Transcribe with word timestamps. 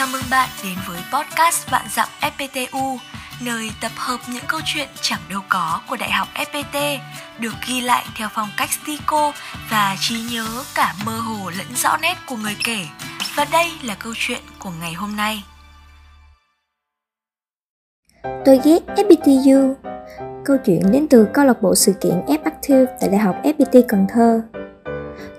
Chào 0.00 0.08
mừng 0.12 0.30
bạn 0.30 0.48
đến 0.64 0.74
với 0.88 0.98
podcast 1.12 1.70
Vạn 1.70 1.86
Dặm 1.90 2.08
FPTU, 2.20 2.96
nơi 3.44 3.70
tập 3.82 3.92
hợp 3.96 4.18
những 4.32 4.44
câu 4.48 4.60
chuyện 4.64 4.88
chẳng 5.00 5.20
đâu 5.30 5.40
có 5.48 5.80
của 5.88 5.96
Đại 5.96 6.10
học 6.10 6.28
FPT, 6.34 6.98
được 7.38 7.52
ghi 7.68 7.80
lại 7.80 8.04
theo 8.16 8.28
phong 8.32 8.48
cách 8.56 8.68
stico 8.72 9.32
và 9.70 9.96
trí 10.00 10.14
nhớ 10.32 10.46
cả 10.74 10.94
mơ 11.06 11.12
hồ 11.12 11.50
lẫn 11.58 11.66
rõ 11.76 11.96
nét 12.02 12.14
của 12.28 12.36
người 12.36 12.56
kể. 12.64 12.86
Và 13.36 13.46
đây 13.52 13.66
là 13.82 13.94
câu 13.94 14.12
chuyện 14.16 14.40
của 14.58 14.70
ngày 14.80 14.92
hôm 14.92 15.16
nay. 15.16 15.44
Tôi 18.44 18.60
ghét 18.64 18.78
FPTU 18.86 19.74
Câu 20.44 20.56
chuyện 20.66 20.82
đến 20.92 21.06
từ 21.10 21.28
câu 21.34 21.44
lạc 21.44 21.62
bộ 21.62 21.74
sự 21.74 21.92
kiện 22.00 22.22
F 22.26 22.38
Active 22.44 22.92
tại 23.00 23.08
Đại 23.08 23.20
học 23.20 23.36
FPT 23.42 23.82
Cần 23.88 24.06
Thơ. 24.14 24.42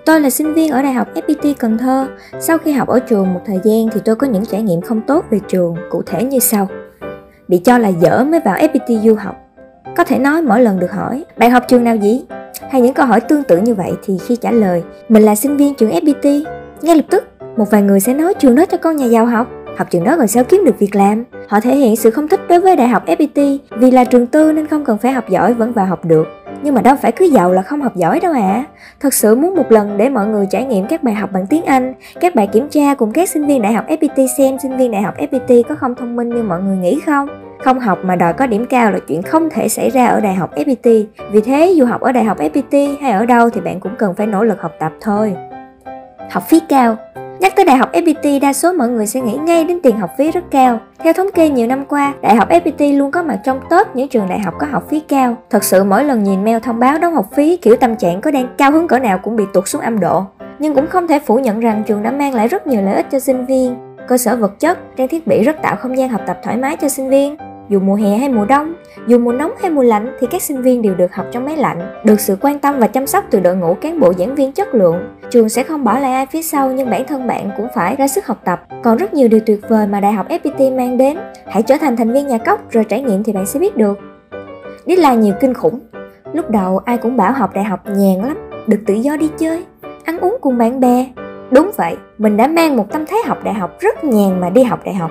Tôi 0.04 0.20
là 0.20 0.30
sinh 0.30 0.54
viên 0.54 0.70
ở 0.70 0.82
Đại 0.82 0.92
học 0.92 1.08
FPT 1.14 1.54
Cần 1.58 1.78
Thơ. 1.78 2.08
Sau 2.40 2.58
khi 2.58 2.72
học 2.72 2.88
ở 2.88 3.00
trường 3.00 3.34
một 3.34 3.40
thời 3.46 3.58
gian 3.64 3.88
thì 3.92 4.00
tôi 4.04 4.16
có 4.16 4.26
những 4.26 4.44
trải 4.44 4.62
nghiệm 4.62 4.80
không 4.80 5.00
tốt 5.06 5.24
về 5.30 5.38
trường, 5.48 5.76
cụ 5.90 6.02
thể 6.06 6.24
như 6.24 6.38
sau. 6.38 6.68
Bị 7.48 7.58
cho 7.58 7.78
là 7.78 7.88
dở 7.88 8.24
mới 8.24 8.40
vào 8.40 8.56
FPT 8.56 9.00
du 9.00 9.14
học. 9.14 9.36
Có 9.96 10.04
thể 10.04 10.18
nói 10.18 10.42
mỗi 10.42 10.60
lần 10.60 10.78
được 10.78 10.92
hỏi, 10.92 11.24
bạn 11.36 11.50
học 11.50 11.62
trường 11.68 11.84
nào 11.84 11.96
gì? 11.96 12.24
Hay 12.70 12.80
những 12.80 12.94
câu 12.94 13.06
hỏi 13.06 13.20
tương 13.20 13.42
tự 13.42 13.58
như 13.58 13.74
vậy 13.74 13.92
thì 14.04 14.18
khi 14.18 14.36
trả 14.36 14.50
lời, 14.50 14.82
mình 15.08 15.22
là 15.22 15.34
sinh 15.34 15.56
viên 15.56 15.74
trường 15.74 15.90
FPT, 15.90 16.44
ngay 16.82 16.96
lập 16.96 17.04
tức 17.10 17.24
một 17.56 17.70
vài 17.70 17.82
người 17.82 18.00
sẽ 18.00 18.14
nói 18.14 18.34
trường 18.34 18.54
đó 18.54 18.64
cho 18.66 18.76
con 18.76 18.96
nhà 18.96 19.06
giàu 19.06 19.26
học 19.26 19.48
học 19.76 19.90
trường 19.90 20.04
đó 20.04 20.16
rồi 20.16 20.28
sao 20.28 20.44
kiếm 20.44 20.64
được 20.64 20.78
việc 20.78 20.94
làm 20.94 21.24
họ 21.48 21.60
thể 21.60 21.76
hiện 21.76 21.96
sự 21.96 22.10
không 22.10 22.28
thích 22.28 22.40
đối 22.48 22.60
với 22.60 22.76
đại 22.76 22.88
học 22.88 23.06
fpt 23.06 23.58
vì 23.70 23.90
là 23.90 24.04
trường 24.04 24.26
tư 24.26 24.52
nên 24.52 24.66
không 24.66 24.84
cần 24.84 24.98
phải 24.98 25.12
học 25.12 25.28
giỏi 25.28 25.54
vẫn 25.54 25.72
vào 25.72 25.86
học 25.86 26.04
được 26.04 26.26
nhưng 26.62 26.74
mà 26.74 26.82
đâu 26.82 26.96
phải 27.02 27.12
cứ 27.12 27.24
giàu 27.24 27.52
là 27.52 27.62
không 27.62 27.82
học 27.82 27.96
giỏi 27.96 28.20
đâu 28.20 28.32
ạ. 28.32 28.40
À. 28.40 28.64
thật 29.00 29.14
sự 29.14 29.34
muốn 29.34 29.54
một 29.54 29.72
lần 29.72 29.96
để 29.96 30.08
mọi 30.08 30.26
người 30.26 30.46
trải 30.50 30.64
nghiệm 30.64 30.86
các 30.86 31.02
bài 31.02 31.14
học 31.14 31.30
bằng 31.32 31.46
tiếng 31.46 31.64
anh, 31.64 31.94
các 32.20 32.34
bài 32.34 32.48
kiểm 32.52 32.68
tra 32.68 32.94
cùng 32.94 33.12
các 33.12 33.28
sinh 33.28 33.46
viên 33.46 33.62
đại 33.62 33.72
học 33.72 33.84
fpt 33.88 34.26
xem 34.38 34.58
sinh 34.58 34.76
viên 34.76 34.90
đại 34.90 35.02
học 35.02 35.14
fpt 35.18 35.62
có 35.68 35.74
không 35.74 35.94
thông 35.94 36.16
minh 36.16 36.28
như 36.28 36.42
mọi 36.42 36.62
người 36.62 36.76
nghĩ 36.76 37.00
không? 37.06 37.28
Không 37.64 37.80
học 37.80 37.98
mà 38.02 38.16
đòi 38.16 38.32
có 38.32 38.46
điểm 38.46 38.66
cao 38.66 38.92
là 38.92 38.98
chuyện 39.08 39.22
không 39.22 39.50
thể 39.50 39.68
xảy 39.68 39.90
ra 39.90 40.06
ở 40.06 40.20
đại 40.20 40.34
học 40.34 40.50
fpt 40.54 41.04
vì 41.32 41.40
thế, 41.40 41.72
dù 41.76 41.84
học 41.84 42.00
ở 42.00 42.12
đại 42.12 42.24
học 42.24 42.38
fpt 42.38 42.96
hay 43.00 43.12
ở 43.12 43.26
đâu 43.26 43.50
thì 43.50 43.60
bạn 43.60 43.80
cũng 43.80 43.96
cần 43.98 44.14
phải 44.14 44.26
nỗ 44.26 44.44
lực 44.44 44.62
học 44.62 44.72
tập 44.78 44.92
thôi. 45.00 45.36
Học 46.30 46.42
phí 46.48 46.60
cao 46.68 46.96
Nhắc 47.42 47.56
tới 47.56 47.64
đại 47.64 47.76
học 47.76 47.92
FPT, 47.92 48.40
đa 48.40 48.52
số 48.52 48.72
mọi 48.72 48.88
người 48.88 49.06
sẽ 49.06 49.20
nghĩ 49.20 49.36
ngay 49.36 49.64
đến 49.64 49.78
tiền 49.82 49.98
học 49.98 50.10
phí 50.18 50.30
rất 50.30 50.44
cao. 50.50 50.80
Theo 50.98 51.12
thống 51.12 51.26
kê 51.34 51.48
nhiều 51.48 51.66
năm 51.66 51.84
qua, 51.84 52.14
đại 52.22 52.36
học 52.36 52.48
FPT 52.48 52.98
luôn 52.98 53.10
có 53.10 53.22
mặt 53.22 53.38
trong 53.44 53.60
top 53.70 53.96
những 53.96 54.08
trường 54.08 54.28
đại 54.28 54.38
học 54.38 54.54
có 54.58 54.66
học 54.70 54.88
phí 54.90 55.00
cao. 55.00 55.36
Thật 55.50 55.64
sự 55.64 55.84
mỗi 55.84 56.04
lần 56.04 56.22
nhìn 56.22 56.44
mail 56.44 56.58
thông 56.58 56.78
báo 56.78 56.98
đóng 56.98 57.14
học 57.14 57.26
phí, 57.34 57.56
kiểu 57.56 57.76
tâm 57.76 57.96
trạng 57.96 58.20
có 58.20 58.30
đang 58.30 58.54
cao 58.58 58.72
hứng 58.72 58.88
cỡ 58.88 58.98
nào 58.98 59.18
cũng 59.18 59.36
bị 59.36 59.44
tụt 59.52 59.68
xuống 59.68 59.82
âm 59.82 60.00
độ. 60.00 60.24
Nhưng 60.58 60.74
cũng 60.74 60.86
không 60.86 61.08
thể 61.08 61.18
phủ 61.18 61.38
nhận 61.38 61.60
rằng 61.60 61.82
trường 61.86 62.02
đã 62.02 62.10
mang 62.10 62.34
lại 62.34 62.48
rất 62.48 62.66
nhiều 62.66 62.82
lợi 62.82 62.94
ích 62.94 63.06
cho 63.10 63.18
sinh 63.18 63.46
viên. 63.46 63.76
Cơ 64.08 64.18
sở 64.18 64.36
vật 64.36 64.60
chất, 64.60 64.78
trang 64.96 65.08
thiết 65.08 65.26
bị 65.26 65.42
rất 65.42 65.62
tạo 65.62 65.76
không 65.76 65.98
gian 65.98 66.08
học 66.08 66.20
tập 66.26 66.38
thoải 66.42 66.56
mái 66.56 66.76
cho 66.76 66.88
sinh 66.88 67.10
viên 67.10 67.36
dù 67.72 67.80
mùa 67.80 67.94
hè 67.94 68.16
hay 68.16 68.28
mùa 68.28 68.44
đông, 68.44 68.74
dù 69.06 69.18
mùa 69.18 69.32
nóng 69.32 69.52
hay 69.60 69.70
mùa 69.70 69.82
lạnh 69.82 70.16
thì 70.20 70.26
các 70.30 70.42
sinh 70.42 70.62
viên 70.62 70.82
đều 70.82 70.94
được 70.94 71.14
học 71.14 71.26
trong 71.32 71.44
máy 71.44 71.56
lạnh, 71.56 72.02
được 72.04 72.20
sự 72.20 72.36
quan 72.40 72.58
tâm 72.58 72.78
và 72.78 72.86
chăm 72.86 73.06
sóc 73.06 73.24
từ 73.30 73.40
đội 73.40 73.56
ngũ 73.56 73.74
cán 73.74 74.00
bộ 74.00 74.12
giảng 74.12 74.34
viên 74.34 74.52
chất 74.52 74.74
lượng. 74.74 74.96
Trường 75.30 75.48
sẽ 75.48 75.62
không 75.62 75.84
bỏ 75.84 75.98
lại 75.98 76.12
ai 76.12 76.26
phía 76.26 76.42
sau 76.42 76.72
nhưng 76.72 76.90
bản 76.90 77.04
thân 77.06 77.26
bạn 77.26 77.50
cũng 77.56 77.66
phải 77.74 77.96
ra 77.96 78.08
sức 78.08 78.26
học 78.26 78.40
tập. 78.44 78.62
Còn 78.82 78.96
rất 78.96 79.14
nhiều 79.14 79.28
điều 79.28 79.40
tuyệt 79.46 79.60
vời 79.68 79.86
mà 79.86 80.00
Đại 80.00 80.12
học 80.12 80.28
FPT 80.28 80.76
mang 80.76 80.98
đến. 80.98 81.18
Hãy 81.46 81.62
trở 81.62 81.76
thành 81.80 81.96
thành 81.96 82.12
viên 82.12 82.26
nhà 82.26 82.38
cốc 82.38 82.70
rồi 82.70 82.84
trải 82.84 83.02
nghiệm 83.02 83.22
thì 83.22 83.32
bạn 83.32 83.46
sẽ 83.46 83.60
biết 83.60 83.76
được. 83.76 83.98
là 84.98 85.14
nhiều 85.14 85.34
kinh 85.40 85.54
khủng. 85.54 85.80
Lúc 86.32 86.50
đầu 86.50 86.78
ai 86.78 86.98
cũng 86.98 87.16
bảo 87.16 87.32
học 87.32 87.54
đại 87.54 87.64
học 87.64 87.80
nhàn 87.86 88.18
lắm, 88.18 88.38
được 88.66 88.78
tự 88.86 88.94
do 88.94 89.16
đi 89.16 89.30
chơi, 89.38 89.64
ăn 90.04 90.18
uống 90.18 90.36
cùng 90.40 90.58
bạn 90.58 90.80
bè. 90.80 91.06
Đúng 91.50 91.70
vậy, 91.76 91.96
mình 92.18 92.36
đã 92.36 92.46
mang 92.46 92.76
một 92.76 92.92
tâm 92.92 93.04
thế 93.06 93.22
học 93.26 93.38
đại 93.44 93.54
học 93.54 93.80
rất 93.80 94.04
nhàn 94.04 94.40
mà 94.40 94.50
đi 94.50 94.62
học 94.62 94.80
đại 94.84 94.94
học. 94.94 95.10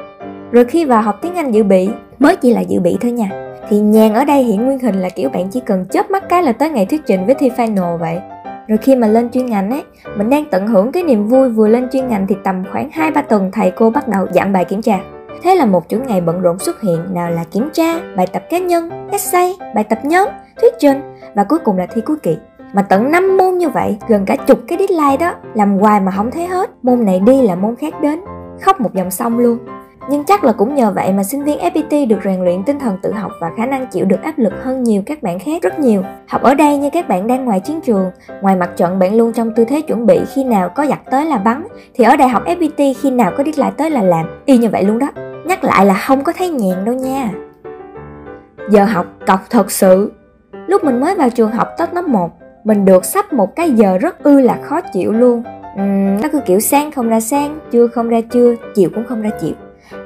Rồi 0.52 0.66
khi 0.66 0.86
vào 0.86 1.02
học 1.02 1.20
tiếng 1.22 1.36
Anh 1.36 1.52
dự 1.52 1.64
bị, 1.64 1.90
mới 2.22 2.36
chỉ 2.36 2.54
là 2.54 2.62
dự 2.62 2.80
bị 2.80 2.98
thôi 3.02 3.12
nha. 3.12 3.30
Thì 3.70 3.80
nhàn 3.80 4.14
ở 4.14 4.26
đây 4.26 4.44
hiện 4.44 4.66
nguyên 4.66 4.80
hình 4.80 4.96
là 4.96 5.10
kiểu 5.10 5.30
bạn 5.30 5.50
chỉ 5.50 5.60
cần 5.60 5.86
chớp 5.86 6.12
mắt 6.12 6.30
cái 6.30 6.44
là 6.44 6.52
tới 6.52 6.70
ngày 6.70 6.86
thuyết 6.86 7.02
trình 7.06 7.26
với 7.26 7.36
thi 7.36 7.50
final 7.58 7.98
vậy. 7.98 8.20
Rồi 8.68 8.78
khi 8.78 8.96
mà 8.96 9.08
lên 9.08 9.30
chuyên 9.30 9.46
ngành 9.46 9.72
ấy, 9.72 9.84
mình 10.18 10.30
đang 10.30 10.46
tận 10.52 10.68
hưởng 10.68 10.92
cái 10.92 11.04
niềm 11.04 11.28
vui 11.28 11.50
vừa 11.50 11.68
lên 11.68 11.88
chuyên 11.92 12.08
ngành 12.08 12.28
thì 12.28 12.36
tầm 12.44 12.64
khoảng 12.72 12.90
hai 12.92 13.12
ba 13.12 13.22
tuần 13.22 13.52
thầy 13.54 13.72
cô 13.72 13.90
bắt 13.90 14.08
đầu 14.08 14.28
dặn 14.34 14.54
bài 14.54 14.66
kiểm 14.66 14.82
tra. 14.82 15.00
Thế 15.44 15.56
là 15.56 15.66
một 15.66 15.84
chuỗi 15.90 16.00
ngày 16.00 16.22
bận 16.22 16.42
rộn 16.42 16.60
xuất 16.60 16.82
hiện, 16.82 17.14
nào 17.14 17.32
là 17.32 17.44
kiểm 17.52 17.70
tra, 17.74 18.00
bài 18.18 18.28
tập 18.34 18.44
cá 18.50 18.58
nhân, 18.58 18.90
essay, 19.12 19.54
bài 19.76 19.84
tập 19.84 20.00
nhóm, 20.04 20.28
thuyết 20.62 20.74
trình 20.80 21.02
và 21.36 21.44
cuối 21.44 21.60
cùng 21.60 21.78
là 21.78 21.86
thi 21.86 22.02
cuối 22.02 22.18
kỳ. 22.24 22.38
Mà 22.74 22.82
tận 22.82 23.12
5 23.12 23.38
môn 23.38 23.58
như 23.58 23.70
vậy, 23.70 23.98
gần 24.08 24.26
cả 24.26 24.36
chục 24.36 24.60
cái 24.68 24.78
deadline 24.78 25.18
đó, 25.18 25.34
làm 25.54 25.78
hoài 25.78 26.00
mà 26.00 26.12
không 26.12 26.32
thấy 26.32 26.48
hết. 26.48 26.70
Môn 26.82 27.06
này 27.06 27.20
đi 27.20 27.42
là 27.42 27.56
môn 27.56 27.76
khác 27.76 28.02
đến. 28.02 28.20
Khóc 28.62 28.82
một 28.82 28.94
dòng 28.94 29.12
sông 29.12 29.40
luôn 29.40 29.58
nhưng 30.12 30.24
chắc 30.24 30.44
là 30.44 30.52
cũng 30.52 30.76
nhờ 30.76 30.92
vậy 30.92 31.14
mà 31.14 31.24
sinh 31.24 31.44
viên 31.44 31.60
FPT 31.60 32.08
được 32.08 32.18
rèn 32.24 32.44
luyện 32.44 32.64
tinh 32.64 32.80
thần 32.80 32.98
tự 33.02 33.12
học 33.12 33.32
và 33.42 33.52
khả 33.58 33.66
năng 33.66 33.88
chịu 33.88 34.06
được 34.06 34.22
áp 34.24 34.40
lực 34.40 34.54
hơn 34.64 34.84
nhiều 34.84 35.02
các 35.06 35.24
bạn 35.24 35.40
khác 35.40 35.62
rất 35.62 35.80
nhiều. 35.80 36.04
Học 36.28 36.42
ở 36.42 36.54
đây 36.54 36.78
như 36.78 36.90
các 36.90 37.08
bạn 37.08 37.28
đang 37.28 37.46
ngoài 37.46 37.60
chiến 37.60 37.82
trường, 37.82 38.12
ngoài 38.42 38.56
mặt 38.56 38.70
trận 38.76 39.00
bạn 39.00 39.16
luôn 39.16 39.34
trong 39.34 39.52
tư 39.56 39.66
thế 39.66 39.82
chuẩn 39.82 40.06
bị 40.06 40.20
khi 40.34 40.44
nào 40.44 40.70
có 40.70 40.86
giặc 40.86 41.00
tới 41.12 41.26
là 41.26 41.38
bắn, 41.38 41.68
thì 41.94 42.04
ở 42.04 42.16
đại 42.16 42.30
học 42.30 42.44
FPT 42.46 42.94
khi 43.02 43.12
nào 43.12 43.32
có 43.38 43.44
lại 43.58 43.72
tới 43.78 43.90
là 43.90 44.02
làm, 44.02 44.26
y 44.46 44.58
như 44.58 44.70
vậy 44.70 44.84
luôn 44.84 45.00
đó. 45.00 45.08
Nhắc 45.46 45.64
lại 45.64 45.86
là 45.86 45.94
không 45.94 46.24
có 46.24 46.34
thấy 46.38 46.50
nhàn 46.50 46.86
đâu 46.86 46.96
nha. 46.96 47.32
Giờ 48.70 48.86
học 48.86 49.06
cọc 49.28 49.40
thật 49.50 49.72
sự. 49.72 50.12
Lúc 50.68 50.84
mình 50.84 51.00
mới 51.00 51.16
vào 51.16 51.30
trường 51.30 51.52
học 51.52 51.68
tốt 51.78 51.94
năm 51.94 52.12
1, 52.12 52.32
mình 52.64 52.86
được 52.86 53.06
sắp 53.06 53.34
một 53.34 53.56
cái 53.56 53.72
giờ 53.72 53.98
rất 53.98 54.24
ư 54.24 54.40
là 54.40 54.60
khó 54.64 54.82
chịu 54.82 55.12
luôn. 55.12 55.44
Uhm, 55.82 56.22
nó 56.22 56.30
cứ 56.32 56.40
kiểu 56.46 56.60
sáng 56.60 56.92
không 56.92 57.10
ra 57.10 57.20
sáng, 57.20 57.60
trưa 57.72 57.88
không 57.88 58.10
ra 58.10 58.22
trưa, 58.22 58.56
chiều 58.76 58.90
cũng 58.96 59.06
không 59.08 59.22
ra 59.22 59.30
chiều 59.42 59.54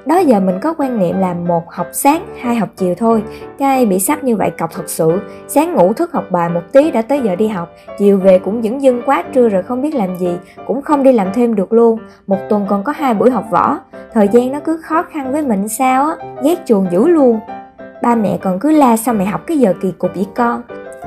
đó 0.06 0.18
giờ 0.18 0.40
mình 0.40 0.60
có 0.62 0.74
quan 0.78 1.00
niệm 1.00 1.20
là 1.20 1.34
một 1.34 1.72
học 1.72 1.88
sáng, 1.92 2.26
hai 2.40 2.56
học 2.56 2.70
chiều 2.76 2.96
thôi. 2.98 3.24
Cái 3.58 3.86
bị 3.86 4.00
sắp 4.00 4.24
như 4.24 4.36
vậy 4.36 4.52
cọc 4.58 4.72
thật 4.74 4.90
sự. 4.90 5.20
Sáng 5.48 5.74
ngủ 5.74 5.94
thức 5.94 6.12
học 6.14 6.24
bài 6.32 6.50
một 6.50 6.62
tí 6.72 6.92
đã 6.92 7.02
tới 7.02 7.22
giờ 7.22 7.36
đi 7.36 7.48
học. 7.48 7.70
Chiều 7.98 8.18
về 8.18 8.40
cũng 8.40 8.62
dững 8.64 8.82
dưng 8.82 9.02
quá, 9.06 9.24
trưa 9.34 9.50
rồi 9.50 9.64
không 9.64 9.82
biết 9.82 9.96
làm 9.96 10.18
gì, 10.18 10.38
cũng 10.68 10.82
không 10.82 11.04
đi 11.04 11.12
làm 11.12 11.28
thêm 11.34 11.56
được 11.56 11.74
luôn. 11.74 12.00
Một 12.28 12.38
tuần 12.50 12.66
còn 12.70 12.84
có 12.84 12.94
hai 12.96 13.14
buổi 13.14 13.32
học 13.32 13.46
võ. 13.50 13.78
Thời 14.14 14.28
gian 14.28 14.52
nó 14.52 14.60
cứ 14.60 14.78
khó 14.84 15.04
khăn 15.04 15.32
với 15.32 15.42
mình 15.42 15.68
sao 15.68 16.08
á, 16.08 16.16
ghét 16.44 16.56
chuồng 16.66 16.88
dữ 16.92 17.08
luôn. 17.08 17.40
Ba 18.02 18.16
mẹ 18.16 18.38
còn 18.42 18.60
cứ 18.60 18.72
la 18.72 18.98
sao 18.98 19.14
mày 19.14 19.26
học 19.26 19.42
cái 19.48 19.58
giờ 19.58 19.74
kỳ 19.82 19.92
cục 19.92 20.12
vậy 20.16 20.28
con? 20.36 20.62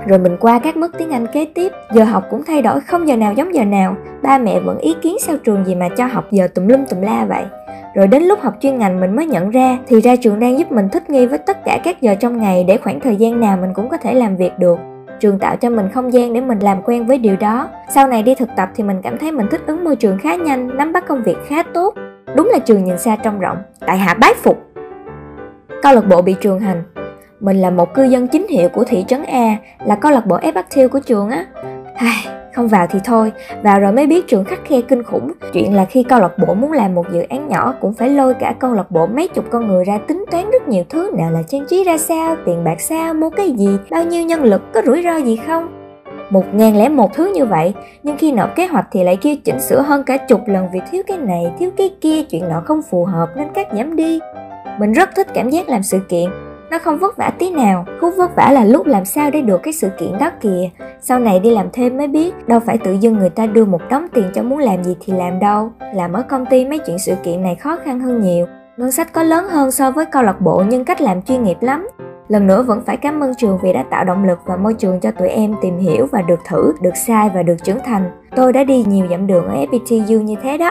Rồi 0.09 0.19
mình 0.19 0.37
qua 0.41 0.59
các 0.59 0.77
mức 0.77 0.93
tiếng 0.99 1.11
Anh 1.11 1.27
kế 1.33 1.47
tiếp. 1.55 1.73
Giờ 1.93 2.05
học 2.05 2.25
cũng 2.31 2.43
thay 2.47 2.63
đổi, 2.63 2.81
không 2.81 3.09
giờ 3.09 3.17
nào 3.17 3.33
giống 3.33 3.55
giờ 3.55 3.65
nào. 3.65 3.97
Ba 4.23 4.39
mẹ 4.39 4.61
vẫn 4.61 4.79
ý 4.79 4.95
kiến 5.03 5.17
sao 5.21 5.37
trường 5.45 5.65
gì 5.65 5.75
mà 5.75 5.89
cho 5.89 6.07
học 6.07 6.25
giờ 6.31 6.49
tùm 6.55 6.69
lum 6.69 6.85
tùm 6.85 7.01
la 7.01 7.25
vậy. 7.25 7.45
Rồi 7.95 8.07
đến 8.07 8.23
lúc 8.23 8.41
học 8.43 8.55
chuyên 8.61 8.79
ngành 8.79 9.01
mình 9.01 9.17
mới 9.17 9.27
nhận 9.27 9.51
ra, 9.51 9.79
thì 9.87 10.01
ra 10.01 10.17
trường 10.17 10.41
đang 10.41 10.59
giúp 10.59 10.73
mình 10.73 10.89
thích 10.89 11.11
nghi 11.11 11.27
với 11.27 11.39
tất 11.39 11.65
cả 11.65 11.79
các 11.85 12.01
giờ 12.01 12.15
trong 12.15 12.39
ngày 12.39 12.65
để 12.65 12.77
khoảng 12.77 13.01
thời 13.01 13.17
gian 13.17 13.41
nào 13.41 13.57
mình 13.57 13.75
cũng 13.75 13.89
có 13.89 13.97
thể 13.97 14.15
làm 14.15 14.37
việc 14.37 14.59
được. 14.59 14.79
Trường 15.21 15.39
tạo 15.39 15.57
cho 15.57 15.71
mình 15.71 15.89
không 15.95 16.13
gian 16.13 16.33
để 16.33 16.41
mình 16.41 16.59
làm 16.59 16.83
quen 16.83 17.07
với 17.07 17.19
điều 17.19 17.37
đó. 17.37 17.69
Sau 17.95 18.07
này 18.07 18.23
đi 18.23 18.35
thực 18.35 18.49
tập 18.57 18.69
thì 18.75 18.85
mình 18.85 19.03
cảm 19.03 19.19
thấy 19.19 19.33
mình 19.33 19.47
thích 19.51 19.61
ứng 19.67 19.85
môi 19.85 19.97
trường 19.97 20.19
khá 20.19 20.35
nhanh, 20.35 20.77
nắm 20.77 20.93
bắt 20.93 21.07
công 21.09 21.23
việc 21.23 21.37
khá 21.47 21.63
tốt. 21.63 21.95
Đúng 22.37 22.49
là 22.53 22.59
trường 22.59 22.85
nhìn 22.85 22.99
xa 22.99 23.17
trông 23.17 23.41
rộng. 23.41 23.57
Tại 23.87 23.99
hạ 23.99 24.15
bái 24.15 24.35
phục. 24.43 24.59
Câu 25.83 25.95
lạc 25.95 26.09
bộ 26.09 26.23
bị 26.23 26.35
trường 26.41 26.61
hành 26.61 26.83
mình 27.41 27.57
là 27.57 27.71
một 27.71 27.95
cư 27.95 28.03
dân 28.03 28.29
chính 28.29 28.47
hiệu 28.49 28.69
của 28.69 28.85
thị 28.85 29.05
trấn 29.09 29.23
A, 29.23 29.57
là 29.85 29.95
câu 29.95 30.13
lạc 30.13 30.27
bộ 30.27 30.39
F 30.39 30.89
của 30.89 31.01
trường 31.01 31.31
á. 31.31 31.47
Không 32.55 32.69
vào 32.69 32.87
thì 32.91 32.99
thôi. 33.05 33.33
Vào 33.63 33.81
rồi 33.81 33.93
mới 33.93 34.07
biết 34.07 34.27
trường 34.27 34.45
khắc 34.45 34.65
khe 34.65 34.81
kinh 34.81 35.03
khủng. 35.03 35.33
Chuyện 35.53 35.75
là 35.77 35.85
khi 35.85 36.03
câu 36.03 36.21
lạc 36.21 36.39
bộ 36.39 36.55
muốn 36.55 36.73
làm 36.73 36.95
một 36.95 37.07
dự 37.13 37.23
án 37.29 37.49
nhỏ 37.49 37.75
cũng 37.81 37.95
phải 37.95 38.11
lôi 38.11 38.35
cả 38.35 38.55
câu 38.59 38.75
lạc 38.75 38.91
bộ 38.91 39.07
mấy 39.07 39.29
chục 39.29 39.45
con 39.51 39.69
người 39.69 39.85
ra 39.85 39.99
tính 39.99 40.25
toán 40.31 40.51
rất 40.51 40.69
nhiều 40.69 40.85
thứ. 40.89 41.11
Nào 41.19 41.31
là 41.31 41.43
trang 41.43 41.65
trí 41.69 41.85
ra 41.85 41.99
sao, 41.99 42.37
tiền 42.47 42.65
bạc 42.65 42.81
sao, 42.81 43.15
mua 43.15 43.31
cái 43.31 43.51
gì, 43.51 43.69
bao 43.91 44.05
nhiêu 44.05 44.23
nhân 44.23 44.43
lực, 44.43 44.63
có 44.73 44.83
rủi 44.87 45.03
ro 45.03 45.17
gì 45.17 45.37
không? 45.47 45.69
Một 46.31 46.45
ngàn 46.55 46.79
lẻ 46.79 46.89
một 46.89 47.15
thứ 47.15 47.33
như 47.35 47.45
vậy, 47.47 47.75
nhưng 48.03 48.17
khi 48.17 48.33
nộp 48.33 48.57
kế 48.57 48.67
hoạch 48.67 48.87
thì 48.93 49.05
lại 49.05 49.17
kêu 49.17 49.37
chỉnh 49.45 49.61
sửa 49.61 49.81
hơn 49.81 50.03
cả 50.03 50.17
chục 50.17 50.41
lần 50.47 50.67
vì 50.73 50.81
thiếu 50.91 51.03
cái 51.07 51.19
này, 51.19 51.45
thiếu 51.59 51.71
cái 51.77 51.91
kia, 52.01 52.23
chuyện 52.23 52.49
nọ 52.49 52.63
không 52.65 52.81
phù 52.91 53.05
hợp 53.05 53.29
nên 53.37 53.49
cắt 53.55 53.69
giảm 53.77 53.97
đi. 53.97 54.19
Mình 54.79 54.93
rất 54.93 55.11
thích 55.17 55.27
cảm 55.35 55.51
giác 55.51 55.69
làm 55.69 55.83
sự 55.83 55.99
kiện 56.09 56.31
nó 56.71 56.79
không 56.79 56.99
vất 56.99 57.17
vả 57.17 57.33
tí 57.39 57.51
nào 57.51 57.85
khúc 58.01 58.15
vất 58.17 58.37
vả 58.37 58.51
là 58.53 58.65
lúc 58.65 58.87
làm 58.87 59.05
sao 59.05 59.31
để 59.31 59.41
được 59.41 59.63
cái 59.63 59.73
sự 59.73 59.89
kiện 59.99 60.19
đó 60.19 60.31
kìa. 60.41 60.71
Sau 61.01 61.19
này 61.19 61.41
đi 61.41 61.51
làm 61.51 61.67
thêm 61.73 61.97
mới 61.97 62.09
biết, 62.09 62.49
đâu 62.49 62.61
phải 62.61 62.79
tự 62.79 62.93
dưng 62.93 63.19
người 63.19 63.31
ta 63.31 63.47
đưa 63.47 63.65
một 63.65 63.81
đống 63.91 64.07
tiền 64.15 64.31
cho 64.35 64.43
muốn 64.43 64.59
làm 64.59 64.85
gì 64.85 64.97
thì 65.01 65.13
làm 65.13 65.39
đâu. 65.39 65.73
Làm 65.95 66.13
ở 66.13 66.23
công 66.23 66.47
ty 66.47 66.65
mấy 66.65 66.79
chuyện 66.79 66.99
sự 66.99 67.15
kiện 67.23 67.43
này 67.43 67.55
khó 67.55 67.77
khăn 67.85 68.01
hơn 68.01 68.21
nhiều. 68.21 68.47
Ngân 68.77 68.93
sách 68.93 69.13
có 69.13 69.23
lớn 69.23 69.45
hơn 69.49 69.71
so 69.71 69.91
với 69.91 70.05
câu 70.05 70.23
lạc 70.23 70.41
bộ 70.41 70.63
nhưng 70.69 70.85
cách 70.85 71.01
làm 71.01 71.23
chuyên 71.23 71.45
nghiệp 71.45 71.57
lắm. 71.61 71.89
Lần 72.29 72.47
nữa 72.47 72.63
vẫn 72.63 72.83
phải 72.87 72.97
cảm 72.97 73.21
ơn 73.21 73.35
trường 73.35 73.59
vì 73.63 73.73
đã 73.73 73.83
tạo 73.91 74.05
động 74.05 74.25
lực 74.25 74.39
và 74.47 74.57
môi 74.57 74.75
trường 74.75 75.01
cho 75.01 75.11
tụi 75.11 75.29
em 75.29 75.55
tìm 75.63 75.79
hiểu 75.79 76.07
và 76.13 76.23
được 76.23 76.41
thử, 76.49 76.73
được 76.81 76.97
sai 76.97 77.31
và 77.35 77.43
được 77.43 77.57
trưởng 77.65 77.79
thành. 77.85 78.11
Tôi 78.37 78.53
đã 78.53 78.65
đi 78.65 78.85
nhiều 78.89 79.07
dặm 79.11 79.27
đường 79.27 79.47
ở 79.49 79.55
fptu 79.55 80.23
như 80.23 80.35
thế 80.43 80.59
đó. 80.59 80.71